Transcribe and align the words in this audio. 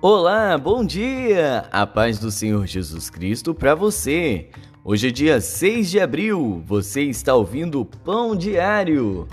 Olá, 0.00 0.56
bom 0.56 0.84
dia! 0.84 1.66
A 1.72 1.84
paz 1.84 2.20
do 2.20 2.30
Senhor 2.30 2.64
Jesus 2.68 3.10
Cristo 3.10 3.52
para 3.52 3.74
você. 3.74 4.48
Hoje 4.84 5.08
é 5.08 5.10
dia 5.10 5.40
6 5.40 5.90
de 5.90 5.98
abril, 5.98 6.62
você 6.64 7.02
está 7.02 7.34
ouvindo 7.34 7.80
o 7.80 7.84
Pão 7.84 8.36
Diário. 8.36 9.26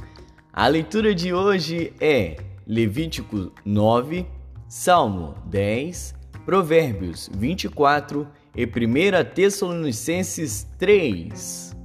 A 0.52 0.66
leitura 0.66 1.14
de 1.14 1.32
hoje 1.32 1.94
é 2.02 2.38
Levítico 2.66 3.52
9, 3.64 4.26
Salmo 4.68 5.36
10, 5.46 6.16
Provérbios 6.44 7.30
24 7.38 8.28
e 8.56 8.66
1 8.66 8.70
Tessalonicenses 9.36 10.68
3. 10.80 11.78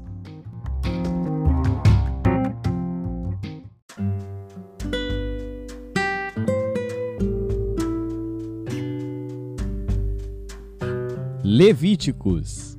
Levíticos. 11.53 12.79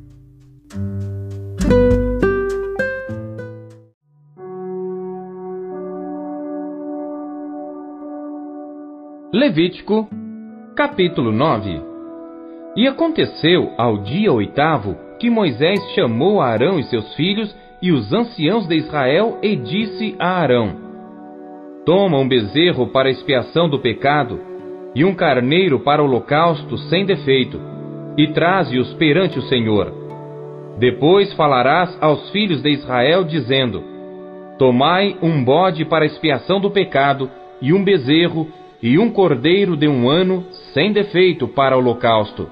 Levítico, 9.34 10.07
capítulo 10.73 11.34
9 11.34 11.81
E 12.77 12.88
aconteceu 12.88 13.73
ao 13.77 14.03
dia 14.03 14.31
oitavo 14.31 14.95
que 15.19 15.30
Moisés 15.30 15.77
chamou 15.94 16.39
Arão 16.39 16.80
e 16.80 16.85
seus 16.85 17.13
filhos 17.16 17.53
e 17.81 17.91
os 17.91 18.13
anciãos 18.13 18.66
de 18.69 18.77
Israel 18.77 19.38
e 19.44 19.58
disse 19.58 20.16
a 20.17 20.39
Arão: 20.39 20.77
Toma 21.85 22.17
um 22.17 22.25
bezerro 22.25 22.88
para 22.88 23.11
expiação 23.11 23.69
do 23.69 23.80
pecado 23.80 24.39
e 24.95 25.03
um 25.03 25.13
carneiro 25.13 25.81
para 25.81 26.02
holocausto 26.02 26.78
sem 26.78 27.06
defeito 27.06 27.81
e 28.17 28.28
traze-os 28.28 28.94
perante 28.94 29.40
o 29.40 29.44
Senhor. 29.44 30.02
Depois 30.78 31.31
falarás 31.34 31.95
aos 32.02 32.30
filhos 32.31 32.62
de 32.62 32.70
Israel, 32.72 33.23
dizendo: 33.23 33.84
Tomai 34.58 35.16
um 35.22 35.44
bode 35.44 35.86
para 35.86 36.06
expiação 36.06 36.59
do 36.59 36.72
pecado, 36.72 37.30
e 37.62 37.73
um 37.73 37.84
bezerro, 37.84 38.48
e 38.81 38.98
um 38.98 39.12
cordeiro 39.12 39.78
de 39.78 39.88
um 39.88 40.09
ano, 40.09 40.44
sem 40.73 40.92
defeito, 40.92 41.48
para 41.48 41.78
holocausto. 41.78 42.50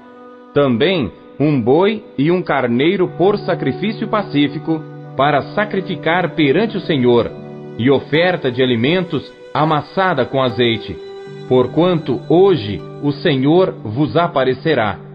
Também 0.54 1.10
um 1.38 1.60
boi 1.60 2.04
e 2.18 2.30
um 2.30 2.42
carneiro 2.42 3.08
por 3.16 3.38
sacrifício 3.38 4.06
pacífico, 4.08 4.80
para 5.16 5.42
sacrificar 5.54 6.30
perante 6.34 6.76
o 6.76 6.80
Senhor, 6.80 7.30
e 7.78 7.90
oferta 7.90 8.50
de 8.50 8.62
alimentos 8.62 9.32
amassada 9.52 10.24
com 10.24 10.40
azeite. 10.40 10.96
Porquanto 11.48 12.20
hoje 12.28 12.80
o 13.02 13.10
Senhor 13.10 13.72
vos 13.82 14.16
aparecerá 14.16 15.09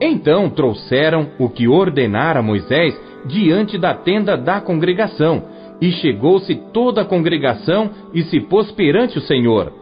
então 0.00 0.48
trouxeram 0.48 1.30
o 1.38 1.48
que 1.48 1.66
ordenara 1.66 2.40
Moisés 2.42 2.98
diante 3.26 3.76
da 3.76 3.94
tenda 3.94 4.36
da 4.36 4.60
congregação, 4.60 5.42
e 5.80 5.92
chegou-se 5.92 6.54
toda 6.72 7.02
a 7.02 7.04
congregação 7.04 7.90
e 8.12 8.22
se 8.24 8.40
pôs 8.40 8.70
perante 8.72 9.18
o 9.18 9.20
Senhor. 9.20 9.72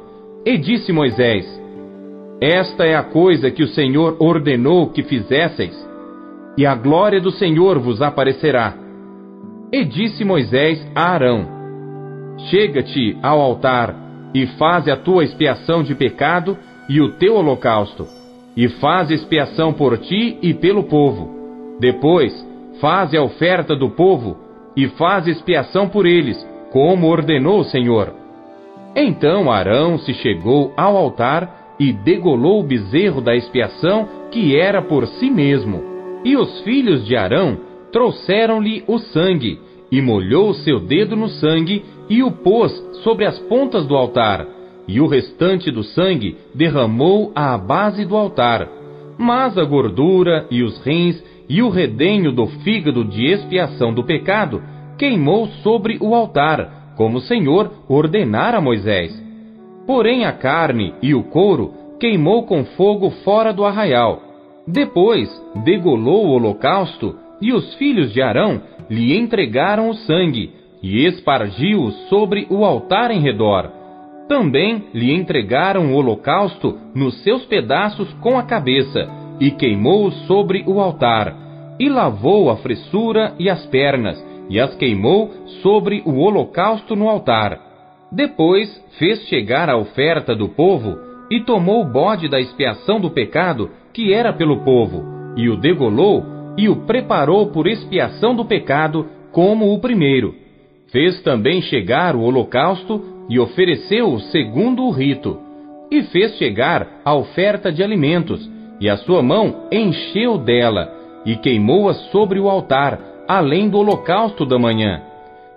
E 0.44 0.56
disse 0.58 0.92
Moisés: 0.92 1.46
Esta 2.40 2.84
é 2.84 2.94
a 2.94 3.02
coisa 3.02 3.50
que 3.50 3.62
o 3.62 3.68
Senhor 3.68 4.16
ordenou 4.18 4.90
que 4.90 5.02
fizesseis, 5.02 5.74
e 6.56 6.66
a 6.66 6.74
glória 6.74 7.20
do 7.20 7.30
Senhor 7.30 7.78
vos 7.78 8.00
aparecerá. 8.00 8.74
E 9.72 9.84
disse 9.84 10.24
Moisés 10.24 10.86
a 10.94 11.12
Arão: 11.12 11.46
Chega-te 12.50 13.16
ao 13.22 13.40
altar 13.40 13.94
e 14.34 14.46
faze 14.58 14.90
a 14.90 14.96
tua 14.96 15.24
expiação 15.24 15.82
de 15.82 15.94
pecado 15.94 16.56
e 16.88 17.00
o 17.00 17.12
teu 17.12 17.36
holocausto 17.36 18.15
e 18.56 18.68
faz 18.68 19.10
expiação 19.10 19.72
por 19.72 19.98
ti 19.98 20.38
e 20.40 20.54
pelo 20.54 20.84
povo. 20.84 21.28
Depois, 21.78 22.32
faze 22.80 23.16
a 23.16 23.22
oferta 23.22 23.76
do 23.76 23.90
povo 23.90 24.38
e 24.74 24.88
faz 24.88 25.26
expiação 25.26 25.88
por 25.88 26.06
eles, 26.06 26.36
como 26.72 27.06
ordenou 27.06 27.60
o 27.60 27.64
Senhor. 27.64 28.14
Então 28.94 29.50
Arão 29.52 29.98
se 29.98 30.14
chegou 30.14 30.72
ao 30.76 30.96
altar 30.96 31.74
e 31.78 31.92
degolou 31.92 32.60
o 32.60 32.66
bezerro 32.66 33.20
da 33.20 33.36
expiação, 33.36 34.08
que 34.30 34.58
era 34.58 34.80
por 34.80 35.06
si 35.06 35.30
mesmo. 35.30 35.82
E 36.24 36.34
os 36.36 36.60
filhos 36.62 37.04
de 37.04 37.14
Arão 37.14 37.58
trouxeram-lhe 37.92 38.82
o 38.86 38.98
sangue, 38.98 39.60
e 39.92 40.00
molhou 40.00 40.54
seu 40.54 40.80
dedo 40.80 41.14
no 41.14 41.28
sangue 41.28 41.84
e 42.08 42.22
o 42.22 42.30
pôs 42.30 42.72
sobre 43.04 43.26
as 43.26 43.38
pontas 43.40 43.86
do 43.86 43.94
altar 43.94 44.55
e 44.88 45.00
o 45.00 45.06
restante 45.06 45.70
do 45.70 45.82
sangue 45.82 46.36
derramou 46.54 47.32
à 47.34 47.56
base 47.58 48.04
do 48.04 48.16
altar. 48.16 48.68
Mas 49.18 49.56
a 49.56 49.64
gordura 49.64 50.46
e 50.50 50.62
os 50.62 50.78
rins 50.84 51.22
e 51.48 51.62
o 51.62 51.68
redenho 51.68 52.32
do 52.32 52.46
fígado 52.46 53.04
de 53.04 53.26
expiação 53.26 53.92
do 53.92 54.04
pecado 54.04 54.62
queimou 54.98 55.46
sobre 55.62 55.98
o 56.00 56.14
altar, 56.14 56.94
como 56.96 57.18
o 57.18 57.22
Senhor 57.22 57.70
ordenara 57.88 58.58
a 58.58 58.60
Moisés. 58.60 59.12
Porém 59.86 60.24
a 60.24 60.32
carne 60.32 60.94
e 61.02 61.14
o 61.14 61.22
couro 61.24 61.72
queimou 62.00 62.44
com 62.44 62.64
fogo 62.64 63.10
fora 63.24 63.52
do 63.52 63.64
arraial. 63.64 64.22
Depois 64.66 65.30
degolou 65.64 66.26
o 66.26 66.30
holocausto, 66.30 67.14
e 67.40 67.52
os 67.52 67.74
filhos 67.74 68.12
de 68.12 68.22
Arão 68.22 68.60
lhe 68.90 69.16
entregaram 69.16 69.90
o 69.90 69.94
sangue, 69.94 70.50
e 70.82 71.06
espargiu-o 71.06 71.90
sobre 72.08 72.46
o 72.50 72.64
altar 72.64 73.10
em 73.10 73.20
redor. 73.20 73.70
Também 74.28 74.86
lhe 74.92 75.12
entregaram 75.12 75.92
o 75.92 75.94
holocausto 75.94 76.76
nos 76.94 77.22
seus 77.22 77.44
pedaços 77.44 78.12
com 78.14 78.36
a 78.36 78.42
cabeça, 78.42 79.08
e 79.40 79.50
queimou-o 79.50 80.10
sobre 80.26 80.64
o 80.66 80.80
altar, 80.80 81.34
e 81.78 81.88
lavou 81.88 82.50
a 82.50 82.56
fressura 82.56 83.34
e 83.38 83.48
as 83.48 83.64
pernas, 83.66 84.22
e 84.48 84.58
as 84.58 84.74
queimou 84.76 85.30
sobre 85.62 86.02
o 86.04 86.18
holocausto 86.18 86.96
no 86.96 87.08
altar. 87.08 87.60
Depois 88.10 88.68
fez 88.98 89.20
chegar 89.28 89.68
a 89.68 89.76
oferta 89.76 90.34
do 90.34 90.48
povo, 90.48 90.96
e 91.30 91.40
tomou 91.40 91.82
o 91.82 91.84
bode 91.84 92.28
da 92.28 92.40
expiação 92.40 93.00
do 93.00 93.10
pecado, 93.10 93.70
que 93.92 94.12
era 94.12 94.32
pelo 94.32 94.64
povo, 94.64 95.04
e 95.36 95.48
o 95.48 95.56
degolou, 95.56 96.24
e 96.56 96.68
o 96.68 96.86
preparou 96.86 97.48
por 97.48 97.66
expiação 97.66 98.34
do 98.34 98.44
pecado, 98.44 99.06
como 99.32 99.72
o 99.72 99.80
primeiro. 99.80 100.34
Fez 100.90 101.20
também 101.22 101.60
chegar 101.62 102.16
o 102.16 102.22
holocausto 102.22 103.15
e 103.28 103.38
ofereceu 103.38 104.18
segundo 104.18 104.84
o 104.84 104.90
rito, 104.90 105.38
e 105.90 106.02
fez 106.04 106.36
chegar 106.36 107.00
a 107.04 107.14
oferta 107.14 107.72
de 107.72 107.82
alimentos, 107.82 108.48
e 108.80 108.88
a 108.88 108.96
sua 108.96 109.22
mão 109.22 109.66
encheu 109.72 110.38
dela, 110.38 110.92
e 111.24 111.36
queimou-a 111.36 111.94
sobre 112.10 112.38
o 112.38 112.48
altar, 112.48 113.00
além 113.28 113.68
do 113.68 113.78
holocausto 113.78 114.44
da 114.44 114.58
manhã. 114.58 115.02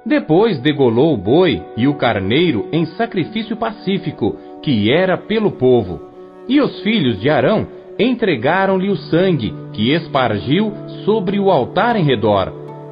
Depois 0.06 0.59
degolou 0.59 1.13
o 1.13 1.18
boi 1.18 1.62
e 1.78 1.88
o 1.88 1.96
carneiro 1.96 2.68
em 2.72 2.85
sacrifício 2.85 3.56
pacífico, 3.56 4.36
que 4.63 4.91
era 4.91 5.18
pelo 5.18 5.51
povo. 5.51 6.01
E 6.47 6.59
os 6.59 6.80
filhos 6.81 7.19
de 7.19 7.30
Arão 7.30 7.68
entregaram-lhe 8.00 8.90
o 8.90 8.96
sangue, 8.96 9.53
que 9.74 9.91
espargiu 9.91 10.74
sobre 11.03 11.40
o 11.40 11.51
altar 11.51 11.96
em 11.96 12.03
redor, 12.03 12.51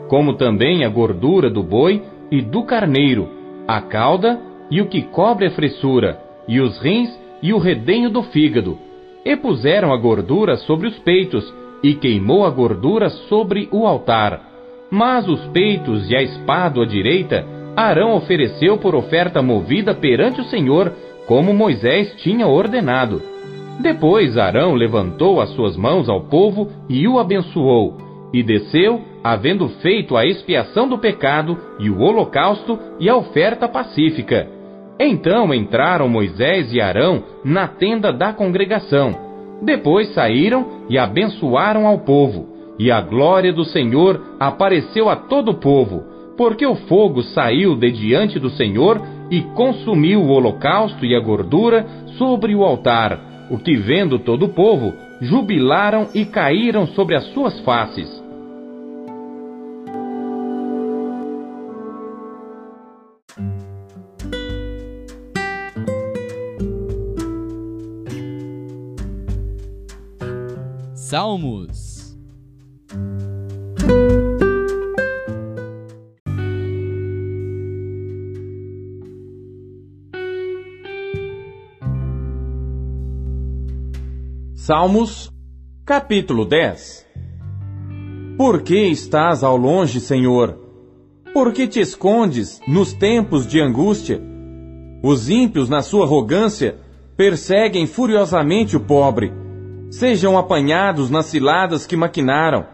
como 0.09 0.33
também 0.33 0.83
a 0.83 0.89
gordura 0.89 1.49
do 1.49 1.63
boi 1.63 2.03
e 2.29 2.41
do 2.41 2.63
carneiro, 2.63 3.29
a 3.67 3.81
cauda 3.81 4.39
e 4.69 4.81
o 4.81 4.87
que 4.87 5.01
cobre 5.01 5.47
a 5.47 5.51
fressura, 5.51 6.19
e 6.47 6.59
os 6.59 6.79
rins 6.79 7.09
e 7.41 7.53
o 7.53 7.57
redenho 7.57 8.09
do 8.09 8.23
fígado. 8.23 8.77
E 9.25 9.35
puseram 9.35 9.93
a 9.93 9.97
gordura 9.97 10.57
sobre 10.57 10.87
os 10.87 10.97
peitos, 10.99 11.53
e 11.83 11.93
queimou 11.93 12.45
a 12.45 12.49
gordura 12.49 13.09
sobre 13.09 13.67
o 13.71 13.85
altar. 13.85 14.41
Mas 14.89 15.27
os 15.27 15.45
peitos 15.47 16.09
e 16.09 16.15
a 16.15 16.21
espada 16.21 16.81
à 16.81 16.85
direita, 16.85 17.45
Arão 17.75 18.15
ofereceu 18.15 18.77
por 18.77 18.95
oferta 18.95 19.41
movida 19.41 19.93
perante 19.93 20.41
o 20.41 20.45
Senhor, 20.45 20.91
como 21.27 21.53
Moisés 21.53 22.15
tinha 22.23 22.47
ordenado. 22.47 23.21
Depois 23.79 24.37
Arão 24.37 24.73
levantou 24.73 25.39
as 25.39 25.49
suas 25.49 25.77
mãos 25.77 26.09
ao 26.09 26.21
povo 26.21 26.69
e 26.89 27.07
o 27.07 27.19
abençoou, 27.19 27.95
e 28.33 28.41
desceu, 28.41 29.01
havendo 29.23 29.69
feito 29.81 30.17
a 30.17 30.25
expiação 30.25 30.87
do 30.87 30.97
pecado, 30.97 31.57
e 31.79 31.89
o 31.89 31.99
holocausto 31.99 32.79
e 32.99 33.07
a 33.07 33.15
oferta 33.15 33.67
pacífica 33.67 34.56
então 34.99 35.53
entraram 35.53 36.09
Moisés 36.09 36.73
e 36.73 36.81
Arão 36.81 37.23
na 37.43 37.67
tenda 37.67 38.11
da 38.11 38.33
congregação. 38.33 39.15
Depois 39.61 40.13
saíram 40.13 40.83
e 40.89 40.97
abençoaram 40.97 41.87
ao 41.87 41.99
povo. 41.99 42.55
E 42.79 42.91
a 42.91 43.01
glória 43.01 43.51
do 43.51 43.63
Senhor 43.65 44.21
apareceu 44.39 45.09
a 45.09 45.15
todo 45.15 45.49
o 45.49 45.59
povo, 45.59 46.03
porque 46.37 46.65
o 46.65 46.75
fogo 46.75 47.23
saiu 47.23 47.75
de 47.75 47.91
diante 47.91 48.39
do 48.39 48.49
Senhor 48.51 49.01
e 49.31 49.41
consumiu 49.41 50.21
o 50.21 50.29
holocausto 50.29 51.03
e 51.05 51.15
a 51.15 51.19
gordura 51.19 51.85
sobre 52.17 52.55
o 52.55 52.63
altar. 52.63 53.47
O 53.49 53.57
que 53.57 53.75
vendo 53.75 54.19
todo 54.19 54.45
o 54.45 54.49
povo, 54.49 54.93
jubilaram 55.21 56.07
e 56.13 56.25
caíram 56.25 56.85
sobre 56.87 57.15
as 57.15 57.25
suas 57.33 57.59
faces. 57.61 58.16
Salmos. 71.17 72.15
Salmos, 84.53 85.31
capítulo 85.83 86.45
10 86.45 87.07
Por 88.37 88.61
que 88.61 88.75
estás 88.75 89.43
ao 89.43 89.57
longe, 89.57 89.99
Senhor? 89.99 90.59
Por 91.33 91.51
que 91.51 91.67
te 91.67 91.79
escondes 91.79 92.61
nos 92.67 92.93
tempos 92.93 93.47
de 93.47 93.59
angústia? 93.59 94.21
Os 95.01 95.31
ímpios, 95.31 95.67
na 95.67 95.81
sua 95.81 96.05
arrogância, 96.05 96.77
perseguem 97.15 97.87
furiosamente 97.87 98.77
o 98.77 98.79
pobre 98.79 99.46
sejam 99.89 100.37
apanhados 100.37 101.09
nas 101.09 101.27
ciladas 101.27 101.85
que 101.85 101.95
maquinaram, 101.95 102.65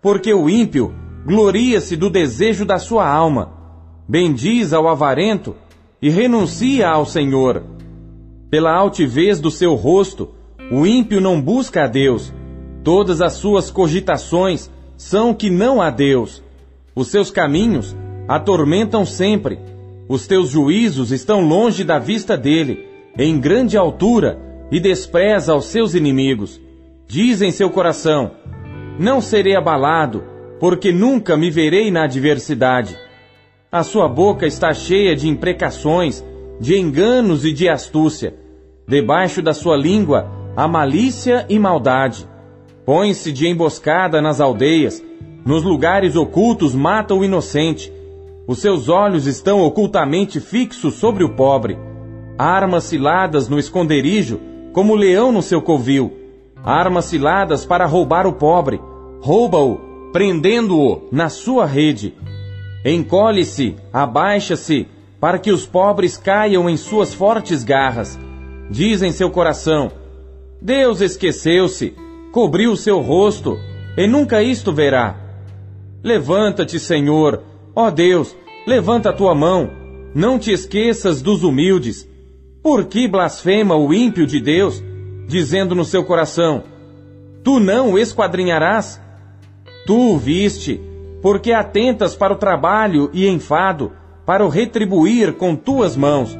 porque 0.00 0.32
o 0.32 0.48
ímpio 0.48 0.94
gloria-se 1.24 1.96
do 1.96 2.10
desejo 2.10 2.64
da 2.64 2.78
sua 2.78 3.08
alma, 3.08 3.52
bendiz 4.08 4.72
ao 4.72 4.88
avarento 4.88 5.54
e 6.00 6.10
renuncia 6.10 6.88
ao 6.88 7.06
Senhor. 7.06 7.62
Pela 8.50 8.74
altivez 8.74 9.40
do 9.40 9.50
seu 9.50 9.74
rosto, 9.74 10.30
o 10.70 10.86
ímpio 10.86 11.20
não 11.20 11.40
busca 11.40 11.84
a 11.84 11.86
Deus. 11.86 12.32
Todas 12.84 13.20
as 13.20 13.34
suas 13.34 13.70
cogitações 13.70 14.70
são 14.96 15.32
que 15.32 15.48
não 15.48 15.80
há 15.80 15.90
Deus. 15.90 16.42
Os 16.94 17.08
seus 17.08 17.30
caminhos 17.30 17.96
atormentam 18.28 19.06
sempre. 19.06 19.58
Os 20.08 20.26
teus 20.26 20.50
juízos 20.50 21.12
estão 21.12 21.40
longe 21.40 21.84
da 21.84 21.98
vista 21.98 22.36
dele, 22.36 22.86
em 23.16 23.38
grande 23.38 23.76
altura 23.76 24.51
e 24.72 24.80
despreza 24.80 25.54
os 25.54 25.66
seus 25.66 25.94
inimigos. 25.94 26.58
Diz 27.06 27.42
em 27.42 27.50
seu 27.50 27.68
coração: 27.68 28.30
Não 28.98 29.20
serei 29.20 29.54
abalado, 29.54 30.24
porque 30.58 30.90
nunca 30.90 31.36
me 31.36 31.50
verei 31.50 31.90
na 31.90 32.04
adversidade. 32.04 32.96
A 33.70 33.82
sua 33.82 34.08
boca 34.08 34.46
está 34.46 34.72
cheia 34.72 35.14
de 35.14 35.28
imprecações, 35.28 36.24
de 36.58 36.78
enganos 36.78 37.44
e 37.44 37.52
de 37.52 37.68
astúcia. 37.68 38.34
Debaixo 38.88 39.42
da 39.42 39.52
sua 39.52 39.76
língua 39.76 40.30
há 40.56 40.66
malícia 40.66 41.44
e 41.50 41.58
maldade. 41.58 42.26
Põe-se 42.86 43.30
de 43.30 43.46
emboscada 43.46 44.22
nas 44.22 44.40
aldeias, 44.40 45.04
nos 45.44 45.62
lugares 45.62 46.16
ocultos 46.16 46.74
mata 46.74 47.14
o 47.14 47.22
inocente. 47.22 47.92
Os 48.46 48.58
seus 48.58 48.88
olhos 48.88 49.26
estão 49.26 49.60
ocultamente 49.60 50.40
fixos 50.40 50.94
sobre 50.94 51.22
o 51.24 51.36
pobre. 51.36 51.76
Armas 52.38 52.84
ciladas 52.84 53.48
no 53.48 53.58
esconderijo 53.58 54.40
como 54.72 54.94
leão 54.94 55.30
no 55.30 55.42
seu 55.42 55.60
covil, 55.60 56.12
armas 56.64 57.06
ciladas 57.06 57.64
para 57.64 57.86
roubar 57.86 58.26
o 58.26 58.32
pobre, 58.32 58.80
rouba-o, 59.20 60.10
prendendo-o 60.12 61.08
na 61.12 61.28
sua 61.28 61.66
rede. 61.66 62.14
Encolhe-se, 62.84 63.76
abaixa-se, 63.92 64.88
para 65.20 65.38
que 65.38 65.52
os 65.52 65.66
pobres 65.66 66.16
caiam 66.16 66.68
em 66.68 66.76
suas 66.76 67.14
fortes 67.14 67.62
garras. 67.62 68.18
Diz 68.70 69.02
em 69.02 69.12
seu 69.12 69.30
coração: 69.30 69.92
Deus 70.60 71.00
esqueceu-se, 71.00 71.94
cobriu 72.32 72.72
o 72.72 72.76
seu 72.76 73.00
rosto, 73.00 73.58
e 73.96 74.06
nunca 74.06 74.42
isto 74.42 74.72
verá. 74.72 75.16
Levanta-te, 76.02 76.80
Senhor, 76.80 77.42
ó 77.76 77.90
Deus, 77.90 78.34
levanta 78.66 79.10
a 79.10 79.12
tua 79.12 79.34
mão, 79.34 79.70
não 80.14 80.38
te 80.38 80.50
esqueças 80.50 81.22
dos 81.22 81.44
humildes 81.44 82.08
por 82.62 82.84
que 82.84 83.08
blasfema 83.08 83.74
o 83.74 83.92
ímpio 83.92 84.26
de 84.26 84.40
Deus, 84.40 84.82
dizendo 85.26 85.74
no 85.74 85.84
seu 85.84 86.04
coração: 86.04 86.62
Tu 87.42 87.58
não 87.58 87.92
o 87.92 87.98
esquadrinharás? 87.98 89.00
Tu 89.84 90.14
o 90.14 90.16
viste, 90.16 90.80
porque 91.20 91.52
atentas 91.52 92.14
para 92.14 92.32
o 92.32 92.36
trabalho 92.36 93.10
e 93.12 93.26
enfado, 93.26 93.92
para 94.24 94.44
o 94.46 94.48
retribuir 94.48 95.32
com 95.32 95.56
tuas 95.56 95.96
mãos. 95.96 96.38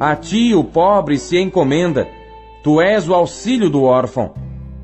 A 0.00 0.16
ti 0.16 0.54
o 0.54 0.64
pobre 0.64 1.18
se 1.18 1.38
encomenda, 1.38 2.08
tu 2.62 2.80
és 2.80 3.06
o 3.08 3.14
auxílio 3.14 3.68
do 3.68 3.82
órfão. 3.82 4.32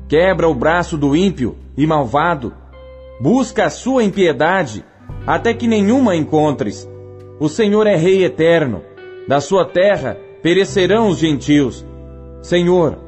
Quebra 0.07 0.47
o 0.47 0.53
braço 0.53 0.97
do 0.97 1.15
ímpio 1.15 1.55
e 1.75 1.87
malvado, 1.87 2.53
busca 3.19 3.65
a 3.65 3.69
sua 3.71 4.03
impiedade, 4.03 4.85
até 5.25 5.51
que 5.51 5.67
nenhuma 5.67 6.15
encontres. 6.15 6.87
O 7.39 7.49
Senhor 7.49 7.87
é 7.87 7.95
Rei 7.95 8.23
eterno, 8.23 8.83
da 9.27 9.41
sua 9.41 9.65
terra 9.65 10.17
perecerão 10.45 11.07
os 11.07 11.17
gentios. 11.17 11.83
Senhor, 12.43 12.99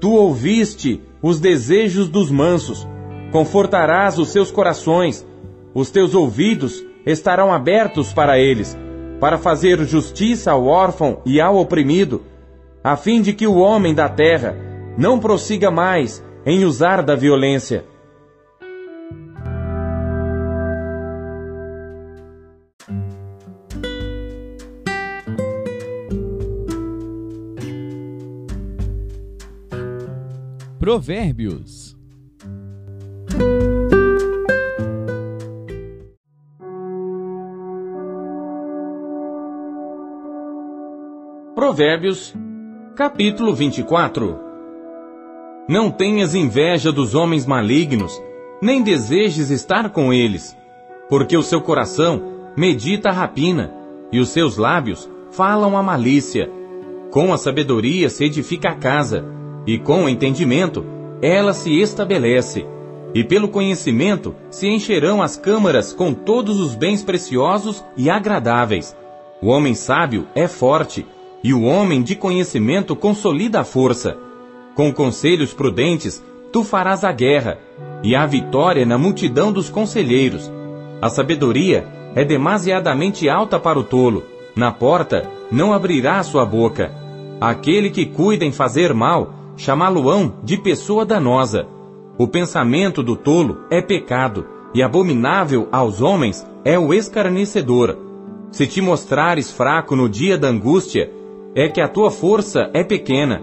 tu 0.00 0.14
ouviste 0.14 1.00
os 1.22 1.38
desejos 1.38 2.08
dos 2.08 2.28
mansos, 2.28 2.88
confortarás 3.30 4.18
os 4.18 4.30
seus 4.30 4.50
corações, 4.50 5.24
os 5.72 5.92
teus 5.92 6.12
ouvidos 6.12 6.84
estarão 7.06 7.52
abertos 7.52 8.12
para 8.12 8.36
eles, 8.36 8.76
para 9.20 9.38
fazer 9.38 9.78
justiça 9.84 10.50
ao 10.50 10.66
órfão 10.66 11.22
e 11.24 11.40
ao 11.40 11.56
oprimido, 11.56 12.22
a 12.82 12.96
fim 12.96 13.22
de 13.22 13.32
que 13.32 13.46
o 13.46 13.58
homem 13.58 13.94
da 13.94 14.08
terra 14.08 14.56
não 14.98 15.20
prossiga 15.20 15.70
mais 15.70 16.20
em 16.44 16.64
usar 16.64 17.00
da 17.00 17.14
violência 17.14 17.84
Provérbios. 30.82 31.96
Provérbios, 41.54 42.34
capítulo 42.96 43.54
24. 43.54 44.40
Não 45.68 45.88
tenhas 45.88 46.34
inveja 46.34 46.90
dos 46.90 47.14
homens 47.14 47.46
malignos, 47.46 48.20
nem 48.60 48.82
desejes 48.82 49.50
estar 49.50 49.88
com 49.90 50.12
eles, 50.12 50.58
porque 51.08 51.36
o 51.36 51.44
seu 51.44 51.60
coração 51.60 52.50
medita 52.56 53.10
a 53.10 53.12
rapina, 53.12 53.72
e 54.10 54.18
os 54.18 54.30
seus 54.30 54.56
lábios 54.56 55.08
falam 55.30 55.76
a 55.78 55.82
malícia. 55.82 56.50
Com 57.12 57.32
a 57.32 57.38
sabedoria 57.38 58.10
se 58.10 58.24
edifica 58.24 58.70
a 58.70 58.74
casa, 58.74 59.40
e 59.66 59.78
com 59.78 60.04
o 60.04 60.08
entendimento, 60.08 60.84
ela 61.20 61.52
se 61.52 61.80
estabelece. 61.80 62.66
E 63.14 63.22
pelo 63.22 63.48
conhecimento 63.48 64.34
se 64.50 64.66
encherão 64.66 65.22
as 65.22 65.36
câmaras 65.36 65.92
com 65.92 66.14
todos 66.14 66.58
os 66.60 66.74
bens 66.74 67.02
preciosos 67.02 67.84
e 67.96 68.08
agradáveis. 68.08 68.96
O 69.40 69.48
homem 69.48 69.74
sábio 69.74 70.26
é 70.34 70.48
forte, 70.48 71.06
e 71.44 71.52
o 71.52 71.62
homem 71.62 72.02
de 72.02 72.14
conhecimento 72.14 72.96
consolida 72.96 73.60
a 73.60 73.64
força. 73.64 74.16
Com 74.74 74.92
conselhos 74.92 75.52
prudentes, 75.52 76.24
tu 76.52 76.64
farás 76.64 77.04
a 77.04 77.12
guerra, 77.12 77.58
e 78.02 78.14
a 78.14 78.24
vitória 78.24 78.86
na 78.86 78.96
multidão 78.96 79.52
dos 79.52 79.68
conselheiros. 79.68 80.50
A 81.00 81.08
sabedoria 81.08 81.86
é 82.14 82.24
demasiadamente 82.24 83.28
alta 83.28 83.58
para 83.58 83.78
o 83.78 83.84
tolo, 83.84 84.24
na 84.54 84.70
porta 84.70 85.28
não 85.50 85.72
abrirá 85.72 86.22
sua 86.22 86.46
boca. 86.46 86.92
Aquele 87.40 87.90
que 87.90 88.06
cuida 88.06 88.44
em 88.44 88.52
fazer 88.52 88.94
mal, 88.94 89.41
chamá-lo-ão 89.56 90.34
de 90.42 90.56
pessoa 90.56 91.04
danosa. 91.04 91.66
O 92.18 92.26
pensamento 92.26 93.02
do 93.02 93.16
tolo 93.16 93.58
é 93.70 93.80
pecado, 93.80 94.46
e 94.74 94.82
abominável 94.82 95.68
aos 95.70 96.00
homens 96.00 96.46
é 96.64 96.78
o 96.78 96.94
escarnecedor. 96.94 97.96
Se 98.50 98.66
te 98.66 98.80
mostrares 98.80 99.50
fraco 99.50 99.96
no 99.96 100.08
dia 100.08 100.36
da 100.36 100.48
angústia, 100.48 101.10
é 101.54 101.68
que 101.68 101.80
a 101.80 101.88
tua 101.88 102.10
força 102.10 102.70
é 102.72 102.82
pequena. 102.82 103.42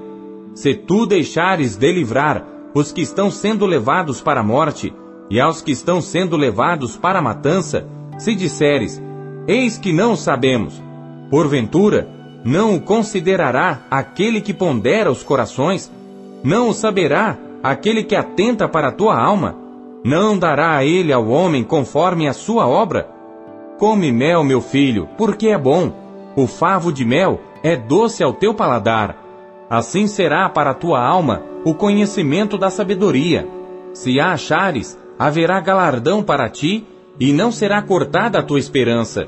Se 0.54 0.74
tu 0.74 1.06
deixares 1.06 1.76
de 1.76 1.92
livrar 1.92 2.46
os 2.74 2.92
que 2.92 3.02
estão 3.02 3.32
sendo 3.32 3.66
levados 3.66 4.22
para 4.22 4.42
a 4.42 4.44
morte, 4.44 4.94
e 5.30 5.40
aos 5.40 5.62
que 5.62 5.72
estão 5.72 6.02
sendo 6.02 6.36
levados 6.36 6.98
para 6.98 7.20
a 7.20 7.22
matança, 7.22 7.88
se 8.18 8.34
disseres, 8.36 9.02
eis 9.48 9.78
que 9.78 9.94
não 9.94 10.16
sabemos, 10.16 10.82
porventura, 11.30 12.10
não 12.44 12.76
o 12.76 12.82
considerará 12.82 13.82
aquele 13.92 14.42
que 14.42 14.54
pondera 14.54 15.12
os 15.12 15.24
corações, 15.24 15.92
não 16.44 16.70
o 16.70 16.74
saberá 16.74 17.38
aquele 17.62 18.04
que 18.04 18.16
atenta 18.16 18.68
para 18.68 18.90
a 18.90 18.92
tua 18.92 19.20
alma? 19.20 19.56
Não 20.04 20.38
dará 20.38 20.78
a 20.78 20.86
ele 20.86 21.12
ao 21.12 21.28
homem 21.28 21.64
conforme 21.64 22.28
a 22.28 22.34
sua 22.34 22.68
obra? 22.68 23.10
Come 23.78 24.12
mel, 24.12 24.44
meu 24.44 24.62
filho, 24.62 25.10
porque 25.18 25.50
é 25.50 25.58
bom. 25.58 25.92
O 26.36 26.48
favo 26.48 26.92
de 26.92 27.04
mel 27.04 27.42
é 27.64 27.76
doce 27.76 28.24
ao 28.24 28.34
teu 28.34 28.54
paladar. 28.54 29.18
Assim 29.70 30.08
será 30.08 30.50
para 30.50 30.72
a 30.72 30.74
tua 30.74 31.06
alma 31.06 31.44
o 31.66 31.74
conhecimento 31.74 32.58
da 32.58 32.70
sabedoria. 32.70 33.48
Se 33.94 34.20
a 34.20 34.32
achares, 34.32 34.98
haverá 35.18 35.60
galardão 35.60 36.24
para 36.24 36.50
ti, 36.50 36.86
e 37.20 37.34
não 37.34 37.52
será 37.52 37.82
cortada 37.82 38.40
a 38.40 38.44
tua 38.44 38.60
esperança. 38.60 39.28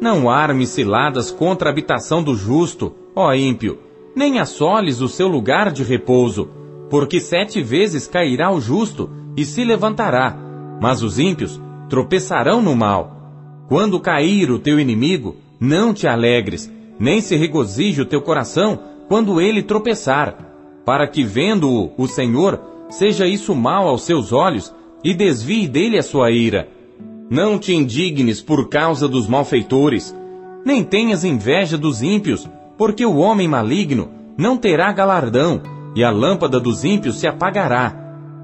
Não 0.00 0.28
armes 0.28 0.70
ciladas 0.70 1.30
contra 1.30 1.68
a 1.68 1.72
habitação 1.72 2.22
do 2.22 2.34
justo, 2.34 2.92
ó 3.14 3.32
ímpio, 3.32 3.78
nem 4.18 4.40
assoles 4.40 5.00
o 5.00 5.08
seu 5.08 5.28
lugar 5.28 5.70
de 5.70 5.84
repouso, 5.84 6.50
Porque 6.90 7.20
sete 7.20 7.62
vezes 7.62 8.08
cairá 8.08 8.50
o 8.50 8.60
justo 8.60 9.10
e 9.36 9.44
se 9.44 9.62
levantará, 9.62 10.36
mas 10.80 11.02
os 11.02 11.18
ímpios 11.18 11.60
tropeçarão 11.88 12.60
no 12.60 12.74
mal. 12.74 13.66
Quando 13.68 14.00
cair 14.00 14.50
o 14.50 14.58
teu 14.58 14.80
inimigo, 14.80 15.36
não 15.60 15.92
te 15.92 16.08
alegres, 16.08 16.72
nem 16.98 17.20
se 17.20 17.36
regozije 17.36 18.00
o 18.00 18.06
teu 18.06 18.22
coração 18.22 18.80
quando 19.06 19.38
ele 19.40 19.62
tropeçar, 19.62 20.34
para 20.84 21.06
que 21.06 21.22
vendo-o 21.22 21.92
o 21.96 22.08
Senhor, 22.08 22.58
seja 22.88 23.26
isso 23.26 23.54
mal 23.54 23.86
aos 23.86 24.02
seus 24.02 24.32
olhos 24.32 24.74
e 25.04 25.12
desvie 25.12 25.68
dele 25.68 25.98
a 25.98 26.02
sua 26.02 26.30
ira. 26.30 26.68
Não 27.30 27.58
te 27.58 27.74
indignes 27.74 28.40
por 28.40 28.68
causa 28.70 29.06
dos 29.06 29.28
malfeitores, 29.28 30.16
nem 30.64 30.82
tenhas 30.82 31.22
inveja 31.22 31.76
dos 31.76 32.02
ímpios, 32.02 32.48
porque 32.78 33.04
o 33.04 33.16
homem 33.16 33.48
maligno 33.48 34.08
não 34.38 34.56
terá 34.56 34.92
galardão, 34.92 35.60
e 35.96 36.04
a 36.04 36.10
lâmpada 36.10 36.60
dos 36.60 36.84
ímpios 36.84 37.18
se 37.18 37.26
apagará. 37.26 37.92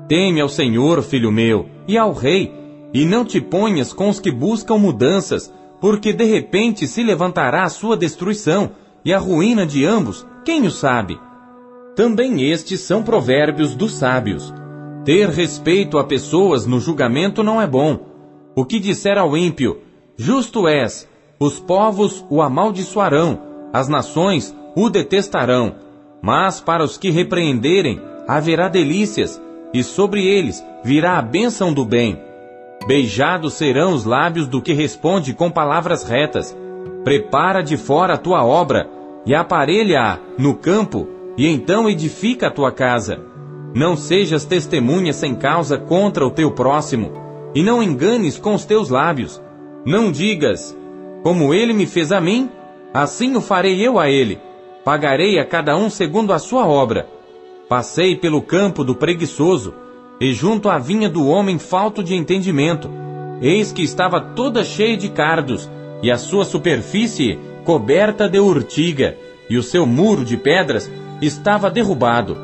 Teme 0.08 0.40
ao 0.40 0.48
Senhor, 0.48 1.00
filho 1.02 1.30
meu, 1.30 1.66
e 1.86 1.96
ao 1.96 2.12
Rei, 2.12 2.52
e 2.92 3.04
não 3.04 3.24
te 3.24 3.40
ponhas 3.40 3.92
com 3.92 4.08
os 4.08 4.18
que 4.18 4.32
buscam 4.32 4.76
mudanças, 4.76 5.54
porque 5.80 6.12
de 6.12 6.24
repente 6.24 6.88
se 6.88 7.02
levantará 7.04 7.62
a 7.62 7.68
sua 7.68 7.96
destruição, 7.96 8.72
e 9.04 9.12
a 9.12 9.18
ruína 9.18 9.64
de 9.64 9.86
ambos, 9.86 10.26
quem 10.44 10.66
o 10.66 10.70
sabe? 10.70 11.18
Também 11.94 12.50
estes 12.50 12.80
são 12.80 13.02
provérbios 13.02 13.74
dos 13.74 13.94
sábios. 13.94 14.52
Ter 15.04 15.28
respeito 15.28 15.96
a 15.96 16.04
pessoas 16.04 16.66
no 16.66 16.80
julgamento 16.80 17.42
não 17.42 17.60
é 17.60 17.66
bom. 17.66 18.00
O 18.56 18.64
que 18.64 18.80
disser 18.80 19.16
ao 19.16 19.36
ímpio, 19.36 19.80
justo 20.16 20.66
és, 20.66 21.08
os 21.38 21.60
povos 21.60 22.24
o 22.30 22.40
amaldiçoarão, 22.40 23.53
as 23.74 23.88
nações 23.88 24.56
o 24.76 24.88
detestarão. 24.88 25.74
Mas 26.22 26.60
para 26.60 26.84
os 26.84 26.96
que 26.96 27.10
repreenderem, 27.10 28.00
haverá 28.28 28.68
delícias, 28.68 29.42
e 29.72 29.82
sobre 29.82 30.24
eles 30.24 30.64
virá 30.84 31.18
a 31.18 31.22
bênção 31.22 31.72
do 31.72 31.84
bem. 31.84 32.16
Beijados 32.86 33.54
serão 33.54 33.92
os 33.92 34.04
lábios 34.04 34.46
do 34.46 34.62
que 34.62 34.72
responde 34.72 35.34
com 35.34 35.50
palavras 35.50 36.04
retas. 36.04 36.56
Prepara 37.02 37.62
de 37.62 37.76
fora 37.76 38.14
a 38.14 38.16
tua 38.16 38.44
obra, 38.44 38.88
e 39.26 39.34
aparelha-a 39.34 40.20
no 40.38 40.54
campo, 40.54 41.08
e 41.36 41.48
então 41.48 41.90
edifica 41.90 42.46
a 42.46 42.50
tua 42.52 42.70
casa. 42.70 43.18
Não 43.74 43.96
sejas 43.96 44.44
testemunha 44.44 45.12
sem 45.12 45.34
causa 45.34 45.76
contra 45.76 46.24
o 46.24 46.30
teu 46.30 46.52
próximo, 46.52 47.12
e 47.52 47.60
não 47.60 47.82
enganes 47.82 48.38
com 48.38 48.54
os 48.54 48.64
teus 48.64 48.88
lábios. 48.88 49.42
Não 49.84 50.12
digas, 50.12 50.76
como 51.24 51.52
ele 51.52 51.72
me 51.72 51.86
fez 51.86 52.12
a 52.12 52.20
mim, 52.20 52.48
assim 52.94 53.34
o 53.34 53.40
farei 53.40 53.84
eu 53.84 53.98
a 53.98 54.08
ele. 54.08 54.38
Pagarei 54.84 55.40
a 55.40 55.44
cada 55.44 55.76
um 55.76 55.90
segundo 55.90 56.32
a 56.32 56.38
sua 56.38 56.66
obra. 56.66 57.08
Passei 57.68 58.14
pelo 58.14 58.40
campo 58.40 58.84
do 58.84 58.94
preguiçoso, 58.94 59.74
e 60.20 60.32
junto 60.32 60.68
à 60.68 60.78
vinha 60.78 61.08
do 61.08 61.26
homem 61.26 61.58
falto 61.58 62.04
de 62.04 62.14
entendimento. 62.14 62.88
Eis 63.42 63.72
que 63.72 63.82
estava 63.82 64.20
toda 64.20 64.62
cheia 64.62 64.96
de 64.96 65.08
cardos, 65.08 65.68
e 66.02 66.10
a 66.10 66.16
sua 66.16 66.44
superfície 66.44 67.38
coberta 67.64 68.28
de 68.28 68.38
urtiga, 68.38 69.16
e 69.50 69.56
o 69.56 69.62
seu 69.62 69.84
muro 69.84 70.24
de 70.24 70.36
pedras 70.36 70.90
estava 71.20 71.70
derrubado. 71.70 72.36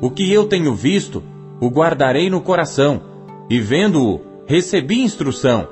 O 0.00 0.10
que 0.10 0.30
eu 0.30 0.46
tenho 0.46 0.74
visto, 0.74 1.22
o 1.60 1.68
guardarei 1.68 2.30
no 2.30 2.40
coração, 2.40 3.00
e 3.48 3.58
vendo-o, 3.58 4.20
recebi 4.46 5.00
instrução, 5.00 5.66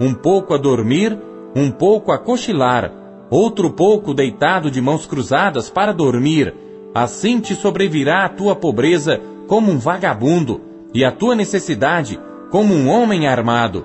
um 0.00 0.14
pouco 0.14 0.54
a 0.54 0.58
dormir, 0.58 1.16
um 1.54 1.70
pouco 1.70 2.10
a 2.10 2.18
cochilar, 2.18 2.90
outro 3.30 3.70
pouco 3.70 4.14
deitado 4.14 4.70
de 4.70 4.80
mãos 4.80 5.06
cruzadas 5.06 5.70
para 5.70 5.92
dormir. 5.92 6.54
Assim 6.94 7.40
te 7.40 7.54
sobrevirá 7.54 8.24
a 8.24 8.28
tua 8.28 8.56
pobreza 8.56 9.20
como 9.46 9.70
um 9.70 9.78
vagabundo, 9.78 10.60
e 10.94 11.04
a 11.04 11.12
tua 11.12 11.34
necessidade 11.34 12.18
como 12.50 12.74
um 12.74 12.88
homem 12.88 13.26
armado. 13.26 13.84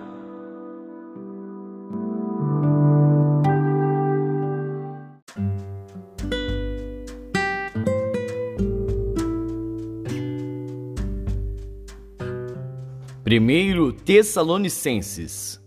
Primeiro 13.24 13.94
Tessalonicenses. 13.94 15.61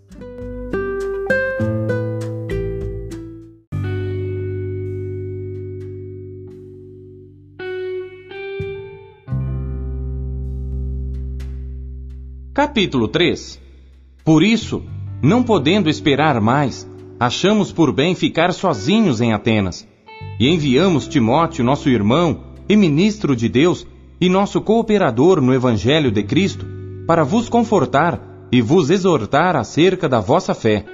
Capítulo 12.75 13.07
3 13.07 13.61
Por 14.25 14.43
isso, 14.43 14.83
não 15.23 15.45
podendo 15.45 15.89
esperar 15.89 16.41
mais, 16.41 16.85
achamos 17.21 17.71
por 17.71 17.93
bem 17.93 18.17
ficar 18.17 18.53
sozinhos 18.53 19.21
em 19.21 19.33
Atenas. 19.33 19.87
E 20.41 20.49
enviamos 20.49 21.07
Timóteo, 21.07 21.65
nosso 21.65 21.89
irmão 21.89 22.41
e 22.69 22.75
ministro 22.75 23.37
de 23.37 23.49
Deus, 23.49 23.87
e 24.21 24.29
nosso 24.29 24.61
cooperador 24.61 25.41
no 25.41 25.55
Evangelho 25.55 26.11
de 26.11 26.25
Cristo, 26.25 26.67
para 27.07 27.23
vos 27.23 27.49
confortar 27.49 28.49
e 28.51 28.61
vos 28.61 28.91
exortar 28.91 29.55
acerca 29.55 30.09
da 30.09 30.19
vossa 30.19 30.53
fé, 30.53 30.85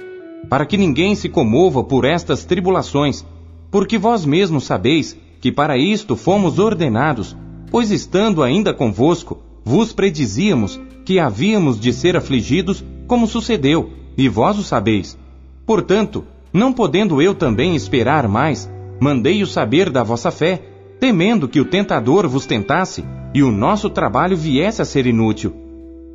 para 0.47 0.67
que 0.67 0.77
ninguém 0.77 1.15
se 1.15 1.29
comova 1.29 1.83
por 1.83 2.05
estas 2.05 2.45
tribulações, 2.45 3.25
porque 3.71 3.97
vós 3.97 4.23
mesmos 4.23 4.65
sabeis 4.65 5.17
que 5.41 5.51
para 5.51 5.79
isto 5.79 6.15
fomos 6.15 6.59
ordenados, 6.59 7.35
pois 7.71 7.89
estando 7.89 8.43
ainda 8.43 8.71
convosco, 8.71 9.39
vos 9.65 9.91
predizíamos 9.91 10.79
que 11.11 11.19
havíamos 11.19 11.77
de 11.77 11.91
ser 11.91 12.15
afligidos, 12.15 12.81
como 13.05 13.27
sucedeu, 13.27 13.89
e 14.17 14.29
vós 14.29 14.57
o 14.57 14.63
sabeis. 14.63 15.17
Portanto, 15.65 16.23
não 16.53 16.71
podendo 16.71 17.21
eu 17.21 17.35
também 17.35 17.75
esperar 17.75 18.29
mais, 18.29 18.71
mandei-o 18.97 19.45
saber 19.45 19.89
da 19.89 20.03
vossa 20.03 20.31
fé, 20.31 20.61
temendo 21.01 21.49
que 21.49 21.59
o 21.59 21.65
tentador 21.65 22.29
vos 22.29 22.45
tentasse 22.45 23.03
e 23.33 23.43
o 23.43 23.51
nosso 23.51 23.89
trabalho 23.89 24.37
viesse 24.37 24.81
a 24.81 24.85
ser 24.85 25.05
inútil. 25.05 25.53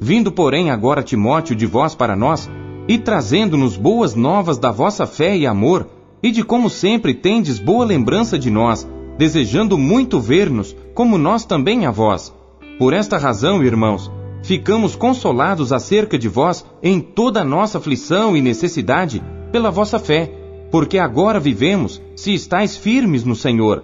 Vindo, 0.00 0.32
porém, 0.32 0.70
agora 0.70 1.02
Timóteo 1.02 1.54
de 1.54 1.66
vós 1.66 1.94
para 1.94 2.16
nós, 2.16 2.48
e 2.88 2.96
trazendo-nos 2.96 3.76
boas 3.76 4.14
novas 4.14 4.56
da 4.56 4.70
vossa 4.70 5.06
fé 5.06 5.36
e 5.36 5.46
amor, 5.46 5.86
e 6.22 6.30
de 6.30 6.42
como 6.42 6.70
sempre 6.70 7.12
tendes 7.12 7.58
boa 7.58 7.84
lembrança 7.84 8.38
de 8.38 8.50
nós, 8.50 8.88
desejando 9.18 9.76
muito 9.76 10.18
ver-nos, 10.18 10.74
como 10.94 11.18
nós 11.18 11.44
também 11.44 11.84
a 11.84 11.90
vós. 11.90 12.34
Por 12.78 12.94
esta 12.94 13.18
razão, 13.18 13.62
irmãos, 13.62 14.10
ficamos 14.46 14.94
consolados 14.94 15.72
acerca 15.72 16.16
de 16.16 16.28
vós 16.28 16.64
em 16.80 17.00
toda 17.00 17.44
nossa 17.44 17.78
aflição 17.78 18.36
e 18.36 18.40
necessidade, 18.40 19.20
pela 19.50 19.72
vossa 19.72 19.98
fé, 19.98 20.32
porque 20.70 20.98
agora 20.98 21.40
vivemos, 21.40 22.00
se 22.14 22.32
estáis 22.32 22.76
firmes 22.76 23.24
no 23.24 23.34
Senhor. 23.34 23.82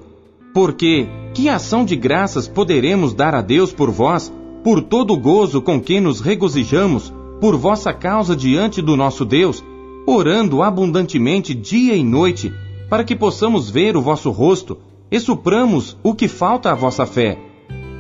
Porque 0.55 1.09
que 1.35 1.49
ação 1.49 1.85
de 1.85 1.97
graças 1.97 2.47
poderemos 2.47 3.13
dar 3.13 3.35
a 3.35 3.41
Deus 3.41 3.73
por 3.73 3.91
vós, 3.91 4.33
por 4.63 4.81
todo 4.81 5.15
o 5.15 5.19
gozo 5.19 5.61
com 5.61 5.81
que 5.81 6.01
nos 6.01 6.21
regozijamos, 6.21 7.13
por 7.41 7.57
vossa 7.57 7.93
causa 7.93 8.37
diante 8.37 8.81
do 8.81 8.97
nosso 8.97 9.25
Deus, 9.25 9.65
orando 10.07 10.63
abundantemente 10.63 11.55
dia 11.55 11.97
e 11.97 12.05
noite, 12.05 12.53
para 12.89 13.03
que 13.03 13.17
possamos 13.17 13.69
ver 13.69 13.97
o 13.97 14.03
vosso 14.03 14.31
rosto 14.31 14.79
e 15.11 15.19
supramos 15.19 15.97
o 16.05 16.15
que 16.15 16.29
falta 16.29 16.71
à 16.71 16.75
vossa 16.75 17.05
fé. 17.05 17.37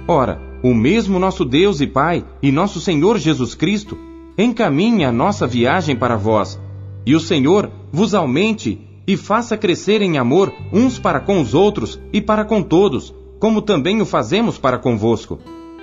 Ora, 0.07 0.52
o 0.63 0.75
mesmo 0.75 1.19
nosso 1.19 1.45
Deus 1.45 1.81
e 1.81 1.87
Pai 1.87 2.25
e 2.43 2.53
nosso 2.53 2.81
Senhor 2.81 3.19
Jesus 3.19 3.55
Cristo 3.55 3.99
encaminha 4.39 5.09
a 5.09 5.13
nossa 5.13 5.47
viagem 5.47 5.97
para 5.97 6.17
vós, 6.17 6.61
e 7.05 7.15
o 7.15 7.21
Senhor 7.21 7.71
vos 7.91 8.15
aumente 8.15 8.81
e 9.07 9.17
faça 9.17 9.57
crescer 9.57 10.01
em 10.01 10.19
amor 10.19 10.53
uns 10.73 10.99
para 10.99 11.21
com 11.21 11.41
os 11.41 11.55
outros 11.55 12.01
e 12.13 12.21
para 12.21 12.45
com 12.45 12.63
todos, 12.63 13.15
como 13.39 13.61
também 13.61 14.01
o 14.01 14.07
fazemos 14.07 14.57
para 14.59 14.79
convosco 14.79 15.39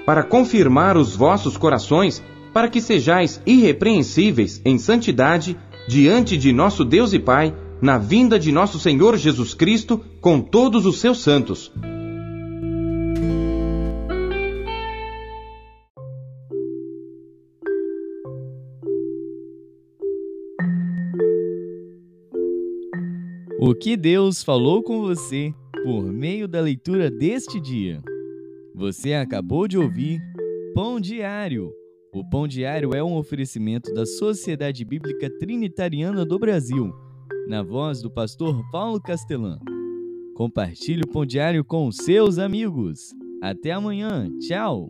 para 0.10 0.24
confirmar 0.24 0.98
os 0.98 1.16
vossos 1.16 1.56
corações, 1.56 2.24
para 2.52 2.68
que 2.68 2.82
sejais 2.82 3.40
irrepreensíveis 3.46 4.60
em 4.66 4.80
santidade 4.80 5.56
diante 5.88 6.36
de 6.36 6.52
nosso 6.52 6.84
Deus 6.84 7.14
e 7.14 7.20
Pai, 7.20 7.56
na 7.80 8.00
vinda 8.00 8.40
de 8.40 8.52
nosso 8.52 8.80
Senhor 8.80 9.16
Jesus 9.18 9.54
Cristo 9.54 10.04
com 10.20 10.42
todos 10.42 10.88
os 10.88 11.00
seus 11.00 11.22
santos. 11.22 11.72
O 23.62 23.76
que 23.76 23.98
Deus 23.98 24.42
falou 24.42 24.82
com 24.82 25.02
você 25.02 25.54
por 25.84 26.04
meio 26.04 26.48
da 26.48 26.62
leitura 26.62 27.12
deste 27.12 27.60
dia. 27.60 28.02
Você 28.74 29.14
acabou 29.14 29.68
de 29.68 29.78
ouvir 29.78 30.22
Pão 30.74 30.98
Diário. 30.98 31.70
O 32.14 32.24
Pão 32.24 32.48
Diário 32.48 32.96
é 32.96 33.04
um 33.04 33.18
oferecimento 33.18 33.94
da 33.94 34.06
Sociedade 34.06 34.86
Bíblica 34.86 35.30
Trinitariana 35.40 36.24
do 36.24 36.40
Brasil, 36.40 36.94
na 37.50 37.62
voz 37.62 38.02
do 38.02 38.10
pastor 38.10 38.64
Paulo 38.72 39.02
Castelã. 39.02 39.60
Compartilhe 40.36 41.02
o 41.04 41.12
Pão 41.12 41.26
Diário 41.26 41.66
com 41.66 41.92
seus 41.92 42.40
amigos. 42.40 43.14
Até 43.42 43.74
amanhã. 43.74 44.30
Tchau. 44.40 44.90